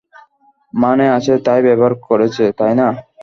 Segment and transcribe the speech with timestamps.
[0.73, 2.87] মানে, আছে তাই ব্যবহার করেছে, তাই না?